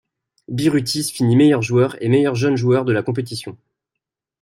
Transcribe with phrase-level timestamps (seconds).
[0.47, 3.55] Birutis finit meilleur joueur et meilleur jeune joueur de la compétition.